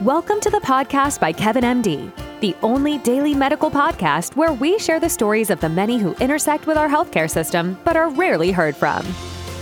[0.00, 5.00] Welcome to the podcast by Kevin MD, the only daily medical podcast where we share
[5.00, 8.76] the stories of the many who intersect with our healthcare system but are rarely heard
[8.76, 9.04] from.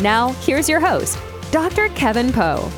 [0.00, 1.19] Now, here's your host,
[1.50, 1.89] Dr.
[1.91, 2.70] Kevin Pho.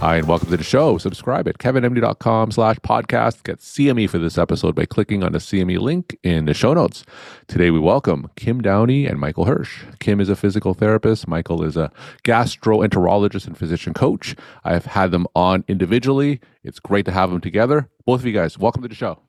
[0.00, 0.96] Hi, and welcome to the show.
[0.96, 3.42] Subscribe at kevinmd.com slash podcast.
[3.42, 7.04] Get CME for this episode by clicking on the CME link in the show notes.
[7.48, 9.98] Today, we welcome Kim Downey and Michael Hersh.
[9.98, 11.26] Kim is a physical therapist.
[11.26, 11.90] Michael is a
[12.22, 14.36] gastroenterologist and physician coach.
[14.62, 16.40] I've had them on individually.
[16.62, 17.88] It's great to have them together.
[18.06, 19.20] Both of you guys, welcome to the show.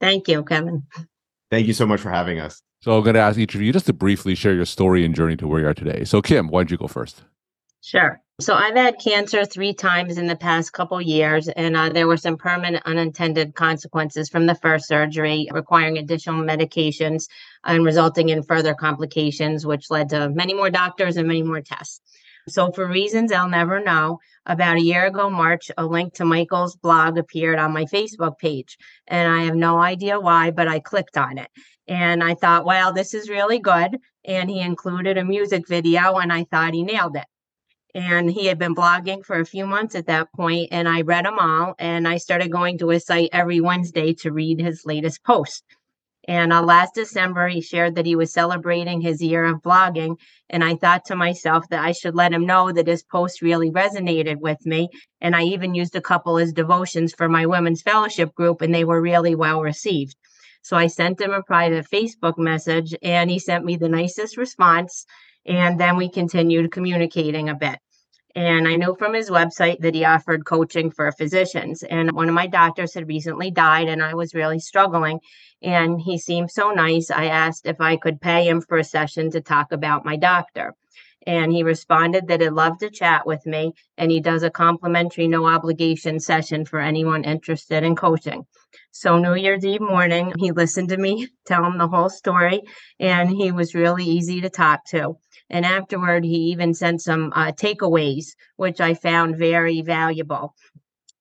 [0.00, 0.84] Thank you, Kevin.
[1.50, 2.62] Thank you so much for having us.
[2.82, 5.12] So I'm going to ask each of you just to briefly share your story and
[5.12, 6.04] journey to where you are today.
[6.04, 7.24] So Kim, why don't you go first?
[7.82, 8.20] Sure.
[8.40, 12.16] So I've had cancer three times in the past couple years, and uh, there were
[12.16, 17.28] some permanent unintended consequences from the first surgery, requiring additional medications
[17.64, 22.00] and resulting in further complications, which led to many more doctors and many more tests.
[22.48, 26.76] So, for reasons I'll never know, about a year ago, March, a link to Michael's
[26.76, 28.78] blog appeared on my Facebook page.
[29.06, 31.50] And I have no idea why, but I clicked on it.
[31.88, 33.98] And I thought, wow, this is really good.
[34.24, 37.26] And he included a music video, and I thought he nailed it
[37.94, 41.24] and he had been blogging for a few months at that point and i read
[41.24, 45.22] them all and i started going to his site every wednesday to read his latest
[45.24, 45.64] post.
[46.28, 50.16] And uh, last december he shared that he was celebrating his year of blogging
[50.48, 53.70] and i thought to myself that i should let him know that his post really
[53.70, 54.88] resonated with me
[55.20, 58.84] and i even used a couple as devotions for my women's fellowship group and they
[58.84, 60.16] were really well received.
[60.62, 65.06] So i sent him a private facebook message and he sent me the nicest response
[65.46, 67.78] and then we continued communicating a bit.
[68.36, 71.82] And I know from his website that he offered coaching for physicians.
[71.82, 75.20] And one of my doctors had recently died, and I was really struggling.
[75.62, 77.10] And he seemed so nice.
[77.10, 80.74] I asked if I could pay him for a session to talk about my doctor.
[81.26, 83.72] And he responded that he'd love to chat with me.
[83.98, 88.46] And he does a complimentary, no obligation session for anyone interested in coaching.
[88.92, 92.62] So, New Year's Eve morning, he listened to me tell him the whole story,
[92.98, 95.16] and he was really easy to talk to.
[95.50, 100.54] And afterward, he even sent some uh, takeaways, which I found very valuable.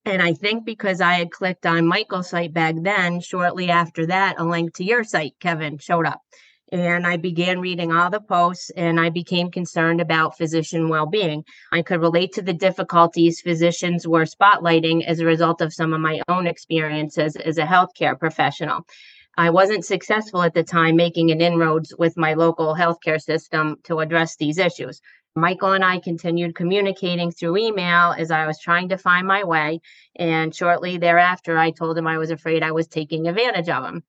[0.06, 4.39] And I think because I had clicked on Michael's site back then, shortly after that,
[4.39, 6.21] a link to your site, Kevin, showed up.
[6.71, 11.44] And I began reading all the posts and I became concerned about physician well being.
[11.71, 16.01] I could relate to the difficulties physicians were spotlighting as a result of some of
[16.01, 18.86] my own experiences as a healthcare professional.
[19.39, 24.00] I wasn't successful at the time making an inroads with my local healthcare system to
[24.00, 25.00] address these issues.
[25.33, 29.80] Michael and I continued communicating through email as I was trying to find my way.
[30.18, 34.03] And shortly thereafter, I told him I was afraid I was taking advantage of him.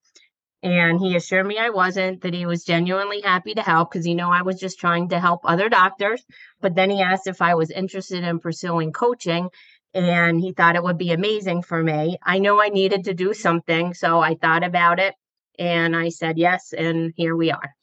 [0.63, 4.15] And he assured me I wasn't, that he was genuinely happy to help because he
[4.15, 6.21] knew I was just trying to help other doctors.
[6.59, 9.47] But then he asked if I was interested in pursuing coaching
[9.93, 12.17] and he thought it would be amazing for me.
[12.21, 15.15] I knew I needed to do something, so I thought about it
[15.59, 17.75] and I said yes, and here we are.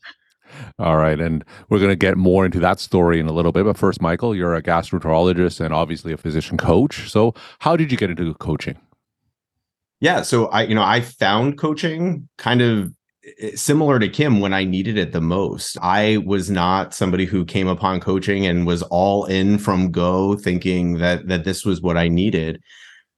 [0.78, 1.20] All right.
[1.20, 3.64] And we're going to get more into that story in a little bit.
[3.64, 7.10] But first, Michael, you're a gastroenterologist and obviously a physician coach.
[7.10, 8.78] So, how did you get into coaching?
[10.00, 10.22] Yeah.
[10.22, 12.92] So, I, you know, I found coaching kind of
[13.40, 15.76] eh, similar to Kim when I needed it the most.
[15.82, 20.94] I was not somebody who came upon coaching and was all in from go thinking
[20.98, 22.62] that that this was what I needed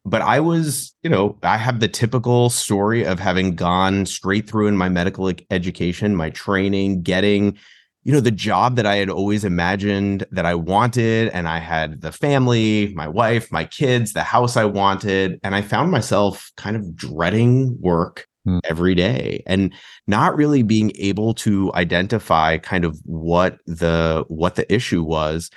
[0.05, 4.67] but I was, you know, I have the typical story of having gone straight through
[4.67, 7.59] in my medical education, my training, getting,
[8.05, 11.29] you know, the job that I had always imagined that I wanted.
[11.29, 15.39] And I had the family, my wife, my kids, the house I wanted.
[15.43, 18.59] And I found myself kind of dreading work hmm.
[18.65, 19.75] every day and
[20.07, 25.51] not really being able to identify kind of what the what the issue was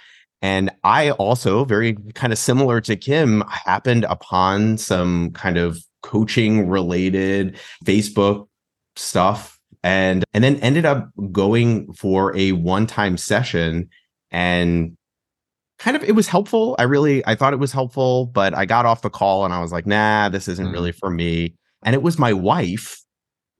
[0.44, 6.68] and I also, very kind of similar to Kim, happened upon some kind of coaching
[6.68, 8.50] related Facebook
[8.98, 13.90] stuff and and then ended up going for a one-time session
[14.32, 14.98] and
[15.80, 16.76] kind of it was helpful.
[16.78, 19.62] I really I thought it was helpful, but I got off the call and I
[19.62, 20.74] was like, "Nah, this isn't mm-hmm.
[20.74, 21.56] really for me."
[21.86, 23.02] And it was my wife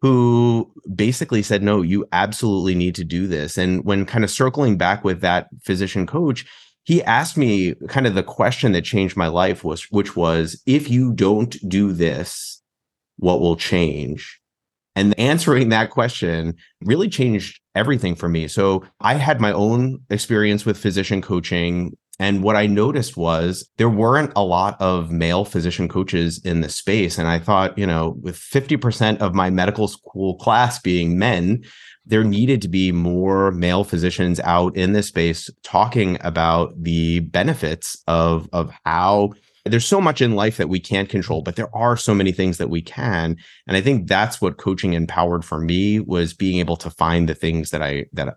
[0.02, 4.78] who basically said, "No, you absolutely need to do this." And when kind of circling
[4.78, 6.46] back with that physician coach,
[6.84, 10.90] he asked me kind of the question that changed my life was which was if
[10.90, 12.62] you don't do this
[13.18, 14.40] what will change?
[14.96, 18.48] And answering that question really changed everything for me.
[18.48, 23.90] So i had my own experience with physician coaching and what i noticed was there
[23.90, 27.18] weren't a lot of male physician coaches in the space.
[27.18, 31.64] And i thought you know with 50% of my medical school class being men
[32.06, 38.02] there needed to be more male physicians out in this space talking about the benefits
[38.08, 39.32] of of how
[39.66, 42.58] there's so much in life that we can't control but there are so many things
[42.58, 43.38] that we can.
[43.68, 47.36] And i think that's what coaching empowered for me was being able to find the
[47.36, 48.36] things that i that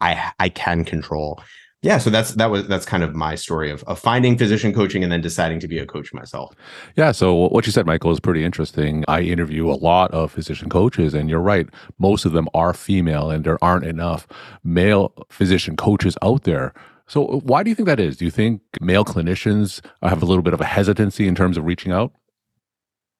[0.00, 1.40] i i can control
[1.84, 5.02] yeah so that's that was that's kind of my story of, of finding physician coaching
[5.04, 6.54] and then deciding to be a coach myself.
[6.96, 9.04] Yeah so what you said michael is pretty interesting.
[9.06, 13.30] I interview a lot of physician coaches and you're right most of them are female
[13.30, 14.26] and there aren't enough
[14.64, 16.72] male physician coaches out there.
[17.06, 18.16] So uh, why do you think that is?
[18.16, 21.64] Do you think male clinicians have a little bit of a hesitancy in terms of
[21.64, 22.12] reaching out?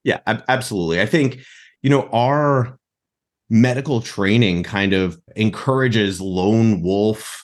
[0.04, 1.02] Yeah ab- absolutely.
[1.02, 1.40] I think
[1.82, 2.78] you know our
[3.50, 7.43] medical training kind of encourages lone wolf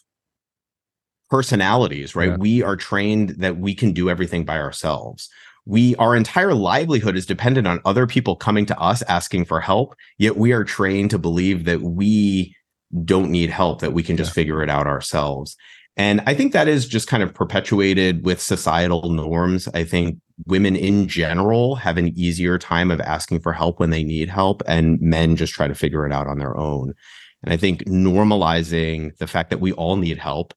[1.30, 2.30] personalities, right?
[2.30, 2.36] Yeah.
[2.36, 5.28] We are trained that we can do everything by ourselves.
[5.66, 9.94] We our entire livelihood is dependent on other people coming to us asking for help,
[10.18, 12.56] yet we are trained to believe that we
[13.04, 14.34] don't need help, that we can just yeah.
[14.34, 15.56] figure it out ourselves.
[15.96, 19.68] And I think that is just kind of perpetuated with societal norms.
[19.74, 24.02] I think women in general have an easier time of asking for help when they
[24.02, 26.94] need help, and men just try to figure it out on their own.
[27.42, 30.54] And I think normalizing the fact that we all need help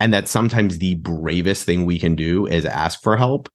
[0.00, 3.48] and that sometimes the bravest thing we can do is ask for help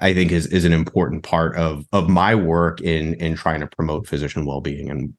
[0.00, 3.66] i think is is an important part of of my work in in trying to
[3.66, 5.14] promote physician well-being and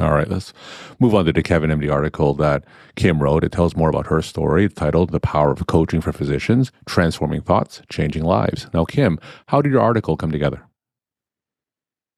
[0.00, 0.54] all right, let's
[1.00, 2.64] move on to the Kevin MD article that
[2.96, 3.44] Kim wrote.
[3.44, 7.42] It tells more about her story, it's titled The Power of Coaching for Physicians Transforming
[7.42, 8.68] Thoughts, Changing Lives.
[8.72, 9.18] Now, Kim,
[9.48, 10.62] how did your article come together?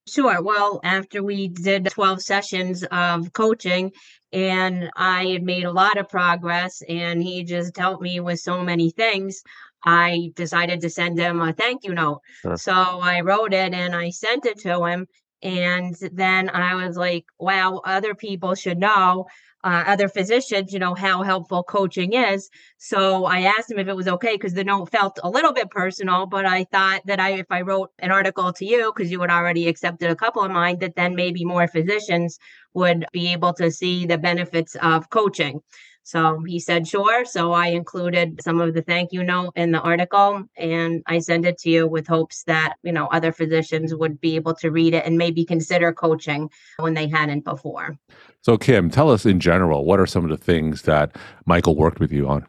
[0.07, 0.43] Sure.
[0.43, 3.93] Well, after we did 12 sessions of coaching,
[4.33, 8.63] and I had made a lot of progress, and he just helped me with so
[8.63, 9.43] many things.
[9.85, 12.21] I decided to send him a thank you note.
[12.43, 12.57] Sure.
[12.57, 15.07] So I wrote it and I sent it to him.
[15.43, 19.27] And then I was like, wow, other people should know
[19.65, 22.51] uh, other physicians, you know, how helpful coaching is.
[22.77, 25.71] So I asked him if it was okay because the note felt a little bit
[25.71, 29.21] personal, but I thought that I, if I wrote an article to you, because you
[29.23, 32.39] had already accepted a couple of mine, that then maybe more physicians
[32.75, 35.61] would be able to see the benefits of coaching.
[36.07, 37.25] So he said, sure.
[37.25, 41.47] So I included some of the thank you note in the article and I send
[41.47, 44.93] it to you with hopes that, you know, other physicians would be able to read
[44.93, 47.99] it and maybe consider coaching when they hadn't before.
[48.43, 52.01] So, Kim, tell us in general, what are some of the things that Michael worked
[52.01, 52.47] with you on?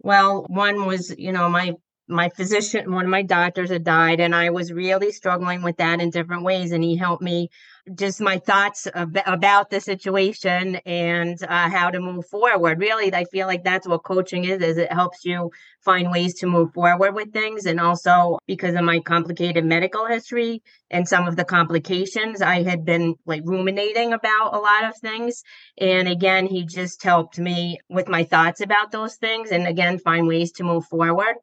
[0.00, 1.74] Well, one was, you know, my
[2.08, 6.00] my physician, one of my doctors had died, and I was really struggling with that
[6.00, 6.72] in different ways.
[6.72, 7.48] And he helped me
[7.94, 12.78] just my thoughts ab- about the situation and uh, how to move forward.
[12.78, 15.50] Really, I feel like that's what coaching is: is it helps you
[15.84, 20.62] find ways to move forward with things, and also because of my complicated medical history
[20.90, 25.42] and some of the complications, I had been like ruminating about a lot of things.
[25.78, 30.26] And again, he just helped me with my thoughts about those things, and again, find
[30.26, 31.34] ways to move forward.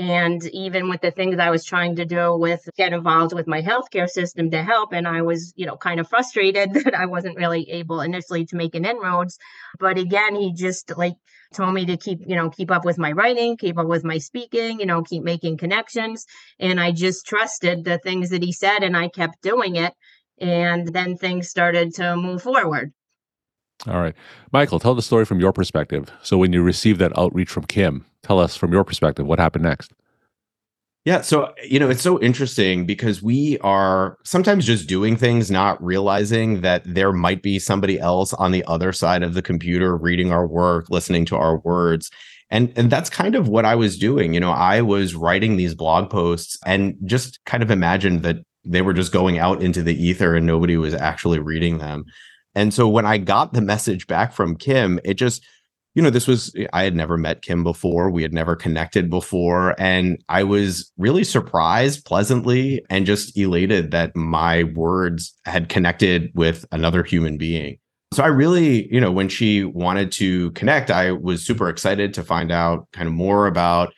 [0.00, 3.60] And even with the things I was trying to do with get involved with my
[3.60, 7.36] healthcare system to help, and I was, you know, kind of frustrated that I wasn't
[7.36, 9.38] really able initially to make an inroads.
[9.78, 11.16] But again, he just like
[11.52, 14.16] told me to keep, you know, keep up with my writing, keep up with my
[14.16, 16.24] speaking, you know, keep making connections.
[16.58, 19.92] And I just trusted the things that he said and I kept doing it.
[20.40, 22.94] And then things started to move forward.
[23.86, 24.14] All right.
[24.52, 26.10] Michael, tell the story from your perspective.
[26.22, 29.64] So when you received that outreach from Kim, tell us from your perspective what happened
[29.64, 29.92] next.
[31.06, 31.22] Yeah.
[31.22, 36.60] So, you know, it's so interesting because we are sometimes just doing things, not realizing
[36.60, 40.46] that there might be somebody else on the other side of the computer reading our
[40.46, 42.10] work, listening to our words.
[42.50, 44.34] And, and that's kind of what I was doing.
[44.34, 48.82] You know, I was writing these blog posts and just kind of imagined that they
[48.82, 52.04] were just going out into the ether and nobody was actually reading them.
[52.54, 55.44] And so when I got the message back from Kim, it just,
[55.94, 58.10] you know, this was, I had never met Kim before.
[58.10, 59.74] We had never connected before.
[59.80, 66.64] And I was really surprised, pleasantly, and just elated that my words had connected with
[66.72, 67.78] another human being.
[68.12, 72.24] So I really, you know, when she wanted to connect, I was super excited to
[72.24, 73.92] find out kind of more about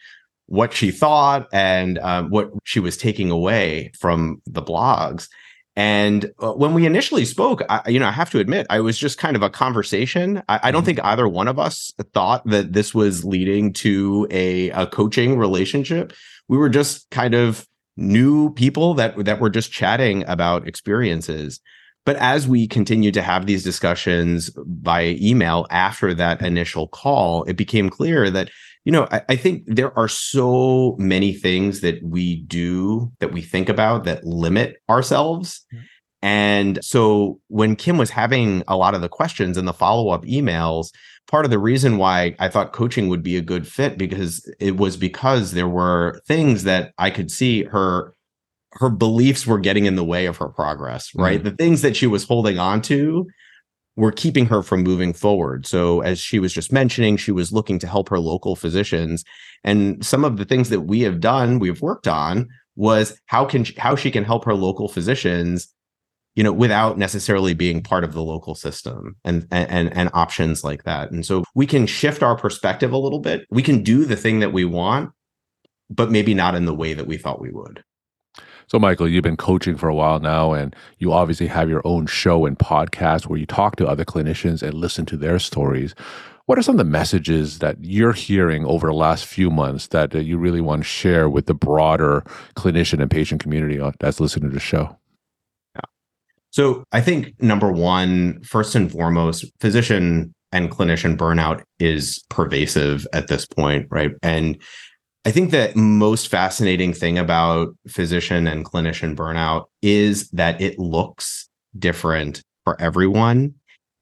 [0.47, 5.29] what she thought and um, what she was taking away from the blogs.
[5.75, 8.99] And uh, when we initially spoke, I, you know, I have to admit, I was
[8.99, 10.43] just kind of a conversation.
[10.49, 10.87] I, I, don't mm-hmm.
[10.87, 16.13] think either one of us thought that this was leading to a, a coaching relationship.
[16.49, 21.61] We were just kind of new people that that were just chatting about experiences.
[22.05, 27.57] But as we continued to have these discussions by email after that initial call, it
[27.57, 28.51] became clear that
[28.85, 33.41] you know, I, I, think there are so many things that we do that we
[33.41, 35.65] think about that limit ourselves.
[35.73, 35.85] Mm-hmm.
[36.25, 40.25] And so when Kim was having a lot of the questions and the follow up
[40.25, 40.89] emails,
[41.29, 44.77] part of the reason why I thought coaching would be a good fit because it
[44.77, 48.15] was because there were things that I could see her
[48.75, 51.39] her beliefs were getting in the way of her progress, right?
[51.41, 51.49] Mm-hmm.
[51.49, 53.27] The things that she was holding on to
[53.97, 55.67] were keeping her from moving forward.
[55.67, 59.25] So, as she was just mentioning, she was looking to help her local physicians.
[59.65, 63.65] And some of the things that we have done, we've worked on, was how can
[63.65, 65.69] she, how she can help her local physicians,
[66.35, 70.85] you know, without necessarily being part of the local system and and and options like
[70.85, 71.11] that.
[71.11, 73.47] And so we can shift our perspective a little bit.
[73.51, 75.11] We can do the thing that we want,
[75.91, 77.85] but maybe not in the way that we thought we would.
[78.73, 82.07] So, Michael, you've been coaching for a while now, and you obviously have your own
[82.07, 85.95] show and podcast where you talk to other clinicians and listen to their stories.
[86.47, 90.15] What are some of the messages that you're hearing over the last few months that
[90.15, 92.25] uh, you really want to share with the broader
[92.57, 94.97] clinician and patient community that's listening to the show?
[95.75, 95.83] Yeah.
[96.49, 103.29] So, I think number one, first and foremost, physician and clinician burnout is pervasive at
[103.29, 104.13] this point, right?
[104.23, 104.57] And
[105.25, 111.49] I think the most fascinating thing about physician and clinician burnout is that it looks
[111.79, 113.55] different for everyone.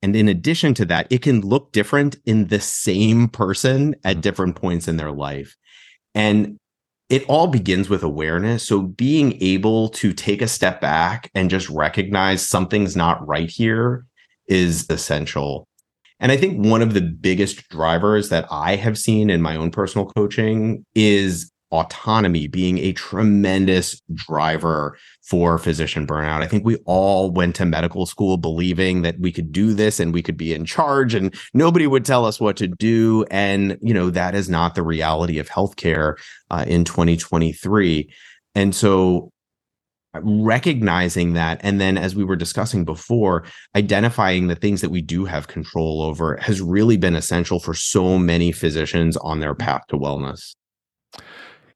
[0.02, 4.20] And in addition to that, it can look different in the same person at mm-hmm.
[4.22, 5.56] different points in their life.
[6.14, 6.56] And
[7.10, 8.66] it all begins with awareness.
[8.66, 14.06] So being able to take a step back and just recognize something's not right here
[14.46, 15.66] is essential.
[16.20, 19.70] And I think one of the biggest drivers that I have seen in my own
[19.70, 26.42] personal coaching is autonomy being a tremendous driver for physician burnout.
[26.42, 30.12] I think we all went to medical school believing that we could do this and
[30.12, 33.24] we could be in charge and nobody would tell us what to do.
[33.30, 36.16] And, you know, that is not the reality of healthcare
[36.50, 38.12] uh, in 2023.
[38.56, 39.30] And so
[40.14, 43.44] recognizing that and then as we were discussing before
[43.76, 48.18] identifying the things that we do have control over has really been essential for so
[48.18, 50.56] many physicians on their path to wellness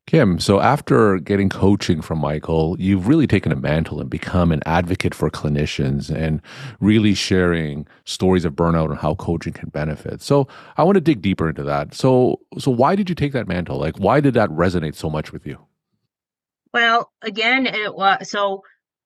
[0.07, 4.61] Kim, so after getting coaching from Michael, you've really taken a mantle and become an
[4.67, 6.43] advocate for clinicians and
[6.79, 10.21] really sharing stories of burnout and how coaching can benefit.
[10.21, 11.95] So I want to dig deeper into that.
[11.95, 13.79] So so why did you take that mantle?
[13.79, 15.59] Like why did that resonate so much with you?
[16.75, 18.63] Well, again, it was so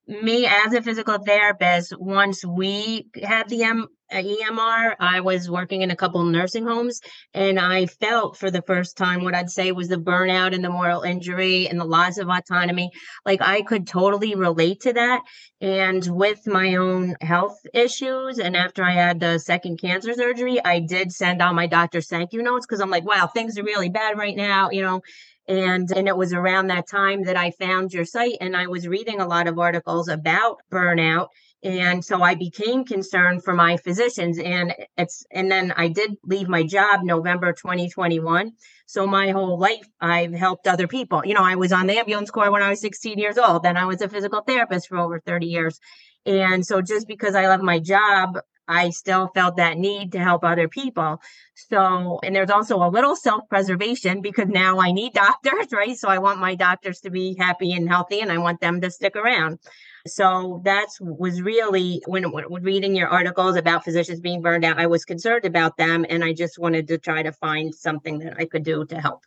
[0.06, 1.92] me as a physical therapist.
[1.98, 6.98] Once we had the M, uh, EMR, I was working in a couple nursing homes,
[7.34, 10.70] and I felt for the first time what I'd say was the burnout and the
[10.70, 12.90] moral injury and the loss of autonomy.
[13.26, 15.20] Like I could totally relate to that.
[15.60, 20.80] And with my own health issues, and after I had the second cancer surgery, I
[20.80, 23.90] did send out my doctor's thank you notes because I'm like, wow, things are really
[23.90, 25.02] bad right now, you know
[25.48, 28.86] and and it was around that time that I found your site and I was
[28.86, 31.28] reading a lot of articles about burnout.
[31.64, 36.48] And so i became concerned for my physicians and it's and then i did leave
[36.48, 38.52] my job november 2021
[38.86, 41.22] so my whole life i've helped other people.
[41.26, 43.64] You know i was on the ambulance corps when i was 16 years old.
[43.64, 45.80] Then i was a physical therapist for over 30 years.
[46.26, 48.38] And so just because i love my job
[48.68, 51.20] I still felt that need to help other people.
[51.54, 55.96] So, and there's also a little self preservation because now I need doctors, right?
[55.96, 58.90] So I want my doctors to be happy and healthy and I want them to
[58.90, 59.58] stick around.
[60.06, 64.86] So that's was really when, when reading your articles about physicians being burned out, I
[64.86, 68.44] was concerned about them and I just wanted to try to find something that I
[68.44, 69.24] could do to help.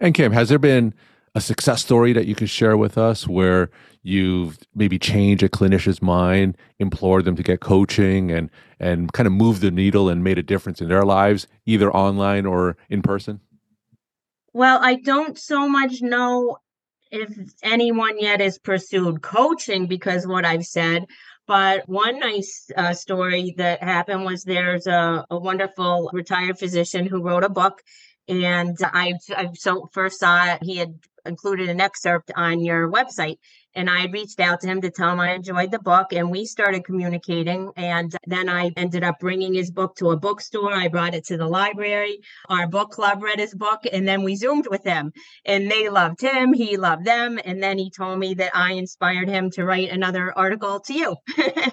[0.00, 0.94] And Kim, has there been
[1.34, 3.70] a success story that you could share with us where
[4.02, 9.32] you've maybe changed a clinician's mind, implored them to get coaching and and kind of
[9.32, 13.40] moved the needle and made a difference in their lives, either online or in person?
[14.52, 16.58] Well, I don't so much know
[17.10, 17.32] if
[17.62, 21.06] anyone yet has pursued coaching because what I've said.
[21.46, 27.22] But one nice uh, story that happened was there's a, a wonderful retired physician who
[27.22, 27.82] wrote a book
[28.28, 30.94] and I, I so first saw it, he had
[31.26, 33.38] included an excerpt on your website
[33.74, 36.44] and I reached out to him to tell him I enjoyed the book and we
[36.44, 40.72] started communicating and then I ended up bringing his book to a bookstore.
[40.72, 42.18] I brought it to the library.
[42.48, 45.12] Our book club read his book and then we zoomed with him
[45.44, 49.28] and they loved him he loved them and then he told me that I inspired
[49.28, 51.16] him to write another article to you.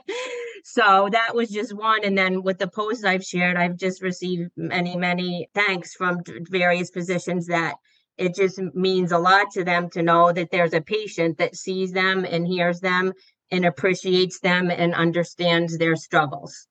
[0.64, 4.52] So that was just one and then with the posts I've shared I've just received
[4.56, 7.76] many many thanks from various positions that
[8.20, 11.94] it just means a lot to them to know that there's a patient that sees
[11.94, 13.14] them and hears them
[13.50, 16.68] and appreciates them and understands their struggles.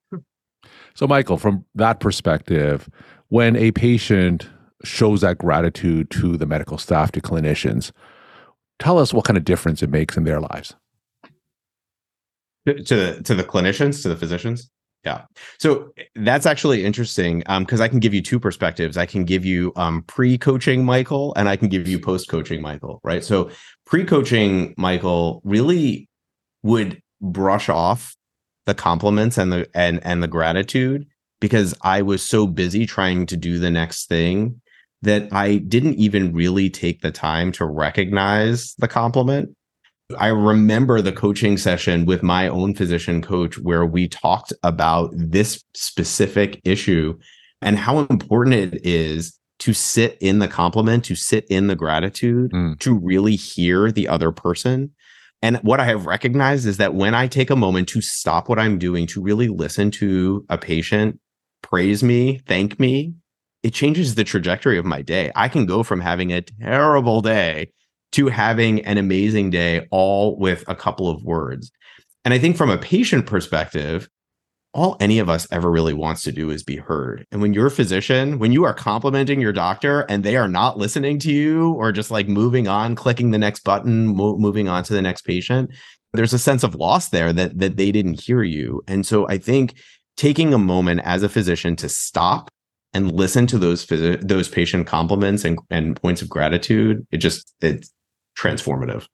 [0.94, 2.88] So, Michael, from that perspective,
[3.28, 4.48] when a patient
[4.84, 7.92] shows that gratitude to the medical staff, to clinicians,
[8.78, 10.74] tell us what kind of difference it makes in their lives.
[12.66, 14.70] To, to the clinicians, to the physicians?
[15.04, 15.22] Yeah.
[15.58, 18.96] So that's actually interesting because um, I can give you two perspectives.
[18.96, 22.60] I can give you um, pre coaching Michael and I can give you post coaching
[22.60, 23.24] Michael, right?
[23.24, 23.50] So
[23.86, 26.08] pre coaching Michael really
[26.62, 28.16] would brush off
[28.66, 31.06] the compliments and the and and the gratitude
[31.40, 34.60] because I was so busy trying to do the next thing
[35.02, 39.56] that I didn't even really take the time to recognize the compliment
[40.16, 45.62] I remember the coaching session with my own physician coach where we talked about this
[45.74, 47.18] specific issue
[47.60, 52.52] and how important it is to sit in the compliment, to sit in the gratitude,
[52.52, 52.78] mm.
[52.78, 54.92] to really hear the other person.
[55.42, 58.58] And what I have recognized is that when I take a moment to stop what
[58.58, 61.20] I'm doing, to really listen to a patient
[61.62, 63.12] praise me, thank me,
[63.62, 65.32] it changes the trajectory of my day.
[65.34, 67.72] I can go from having a terrible day
[68.12, 71.70] to having an amazing day all with a couple of words.
[72.24, 74.08] And I think from a patient perspective,
[74.74, 77.26] all any of us ever really wants to do is be heard.
[77.32, 80.76] And when you're a physician, when you are complimenting your doctor and they are not
[80.76, 84.84] listening to you or just like moving on, clicking the next button, mo- moving on
[84.84, 85.70] to the next patient,
[86.12, 88.82] there's a sense of loss there that that they didn't hear you.
[88.86, 89.74] And so I think
[90.16, 92.50] taking a moment as a physician to stop
[92.92, 97.54] and listen to those phys- those patient compliments and, and points of gratitude, it just
[97.60, 97.86] it
[98.38, 99.06] transformative.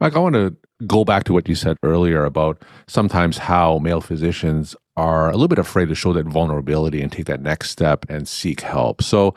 [0.00, 4.00] Mike, I want to go back to what you said earlier about sometimes how male
[4.00, 8.04] physicians are a little bit afraid to show that vulnerability and take that next step
[8.08, 9.02] and seek help.
[9.02, 9.34] So,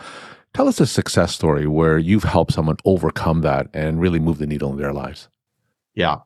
[0.53, 4.47] tell us a success story where you've helped someone overcome that and really move the
[4.47, 5.29] needle in their lives.
[5.93, 6.17] Yeah.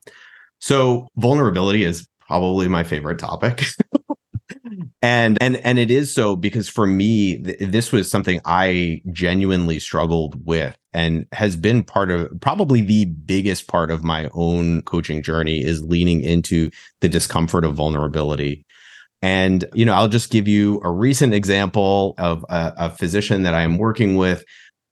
[0.59, 3.63] So, vulnerability is probably my favorite topic.
[5.01, 9.79] and and and it is so because for me th- this was something i genuinely
[9.79, 15.23] struggled with and has been part of probably the biggest part of my own coaching
[15.23, 18.65] journey is leaning into the discomfort of vulnerability.
[19.21, 23.53] And you know i'll just give you a recent example of a, a physician that
[23.53, 24.43] i'm working with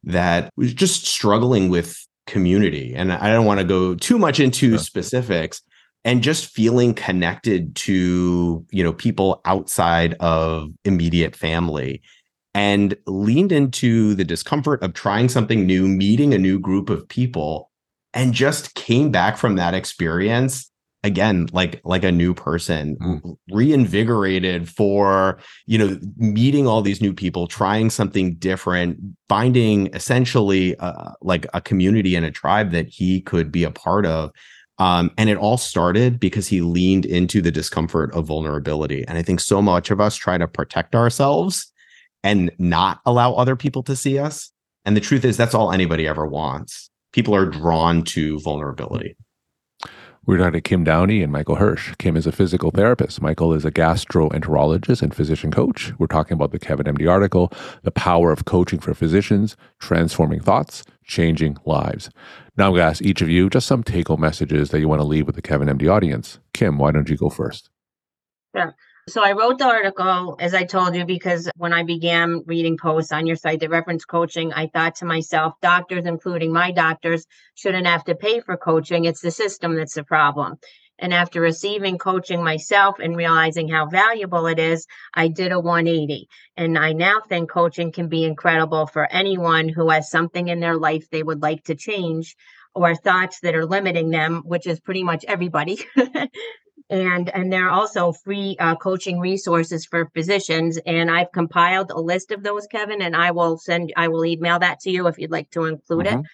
[0.03, 2.93] that was just struggling with community.
[2.95, 5.63] And i don't want to go too much into specifics
[6.05, 12.01] and just feeling connected to you know people outside of immediate family
[12.53, 17.69] and leaned into the discomfort of trying something new meeting a new group of people
[18.13, 20.69] and just came back from that experience
[21.03, 23.38] again like like a new person mm.
[23.51, 31.12] reinvigorated for you know meeting all these new people trying something different finding essentially uh,
[31.21, 34.31] like a community and a tribe that he could be a part of
[34.79, 39.05] um, and it all started because he leaned into the discomfort of vulnerability.
[39.07, 41.71] And I think so much of us try to protect ourselves
[42.23, 44.51] and not allow other people to see us.
[44.85, 46.89] And the truth is, that's all anybody ever wants.
[47.11, 49.15] People are drawn to vulnerability.
[50.25, 51.97] We're talking to Kim Downey and Michael Hersh.
[51.97, 53.21] Kim is a physical therapist.
[53.21, 55.91] Michael is a gastroenterologist and physician coach.
[55.97, 57.51] We're talking about the Kevin MD article,
[57.83, 62.09] The Power of Coaching for Physicians, Transforming Thoughts, Changing Lives.
[62.55, 64.87] Now I'm going to ask each of you just some take home messages that you
[64.87, 66.39] want to leave with the Kevin MD audience.
[66.53, 67.69] Kim, why don't you go first?
[68.53, 68.71] Yeah.
[69.07, 73.11] So I wrote the article, as I told you, because when I began reading posts
[73.11, 77.87] on your site that reference coaching, I thought to myself, doctors, including my doctors, shouldn't
[77.87, 79.05] have to pay for coaching.
[79.05, 80.57] It's the system that's the problem.
[80.99, 86.27] And after receiving coaching myself and realizing how valuable it is, I did a 180.
[86.57, 90.77] And I now think coaching can be incredible for anyone who has something in their
[90.77, 92.35] life they would like to change
[92.75, 95.79] or thoughts that are limiting them, which is pretty much everybody.
[96.89, 101.99] and and there are also free uh, coaching resources for physicians and i've compiled a
[101.99, 105.17] list of those kevin and i will send i will email that to you if
[105.19, 106.19] you'd like to include mm-hmm.
[106.19, 106.25] it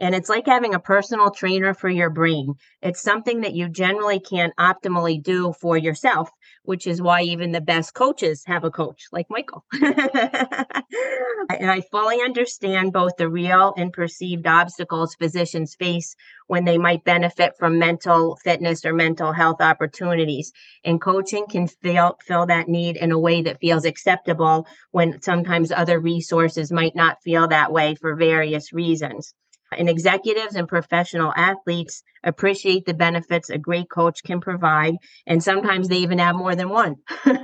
[0.00, 4.20] and it's like having a personal trainer for your brain it's something that you generally
[4.20, 6.30] can't optimally do for yourself
[6.64, 9.64] which is why even the best coaches have a coach like Michael.
[9.72, 16.14] and I fully understand both the real and perceived obstacles physicians face
[16.46, 20.52] when they might benefit from mental fitness or mental health opportunities.
[20.84, 25.72] And coaching can fill, fill that need in a way that feels acceptable when sometimes
[25.72, 29.34] other resources might not feel that way for various reasons.
[29.76, 34.96] And executives and professional athletes appreciate the benefits a great coach can provide.
[35.26, 36.96] And sometimes they even have more than one.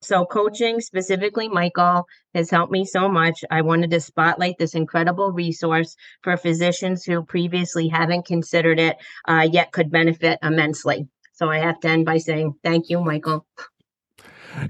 [0.00, 3.44] so, coaching, specifically Michael, has helped me so much.
[3.50, 8.96] I wanted to spotlight this incredible resource for physicians who previously haven't considered it,
[9.26, 11.08] uh, yet could benefit immensely.
[11.32, 13.46] So, I have to end by saying thank you, Michael.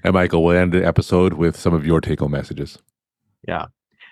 [0.02, 2.78] And Michael, we'll end the episode with some of your take home messages.
[3.46, 3.66] Yeah.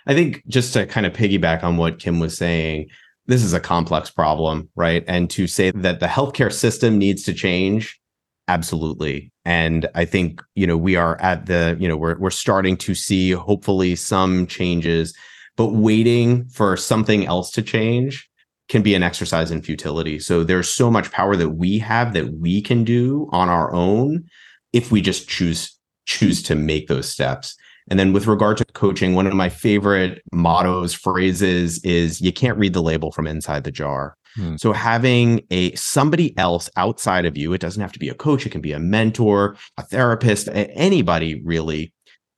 [0.07, 2.88] I think just to kind of piggyback on what Kim was saying,
[3.27, 5.05] this is a complex problem, right?
[5.07, 8.01] And to say that the healthcare system needs to change,
[8.49, 9.33] absolutely.
[9.45, 12.95] And I think, you know, we are at the, you know, we're we're starting to
[12.95, 15.15] see hopefully some changes,
[15.57, 18.29] but waiting for something else to change
[18.69, 20.19] can be an exercise in futility.
[20.19, 24.25] So there's so much power that we have that we can do on our own
[24.73, 27.55] if we just choose choose to make those steps.
[27.90, 32.59] And then with regard to coaching, one of my favorite mottos, phrases is you can't
[32.59, 34.16] read the label from inside the jar.
[34.37, 34.57] Hmm.
[34.57, 38.47] So having a somebody else outside of you, it doesn't have to be a coach,
[38.47, 41.92] it can be a mentor, a therapist, anybody really,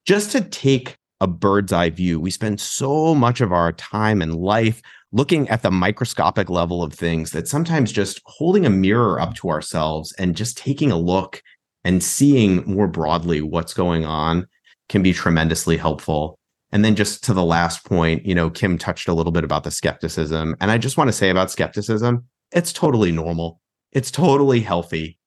[0.06, 2.18] just to take a bird's eye view.
[2.18, 6.92] We spend so much of our time and life looking at the microscopic level of
[6.92, 11.40] things that sometimes just holding a mirror up to ourselves and just taking a look
[11.84, 14.48] and seeing more broadly what's going on
[14.88, 16.38] can be tremendously helpful.
[16.72, 19.64] And then just to the last point, you know, Kim touched a little bit about
[19.64, 20.56] the skepticism.
[20.60, 23.60] And I just want to say about skepticism, it's totally normal.
[23.92, 25.18] It's totally healthy.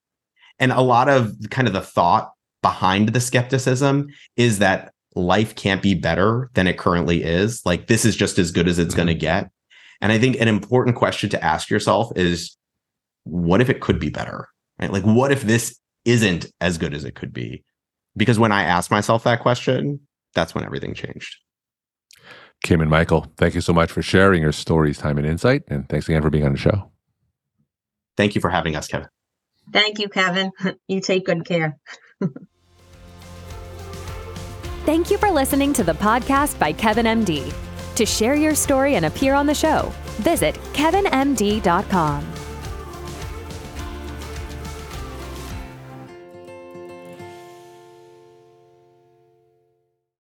[0.58, 5.82] And a lot of kind of the thought behind the skepticism is that life can't
[5.82, 7.64] be better than it currently is.
[7.64, 8.96] Like this is just as good as it's mm-hmm.
[8.96, 9.50] going to get.
[10.00, 12.56] And I think an important question to ask yourself is
[13.24, 14.48] what if it could be better?
[14.78, 14.92] Right?
[14.92, 17.64] Like what if this isn't as good as it could be?
[18.18, 20.00] Because when I asked myself that question,
[20.34, 21.36] that's when everything changed.
[22.64, 25.62] Kim and Michael, thank you so much for sharing your stories, time, and insight.
[25.68, 26.90] And thanks again for being on the show.
[28.16, 29.08] Thank you for having us, Kevin.
[29.72, 30.50] Thank you, Kevin.
[30.88, 31.78] You take good care.
[34.84, 37.52] Thank you for listening to the podcast by Kevin MD.
[37.96, 42.47] To share your story and appear on the show, visit kevinmd.com.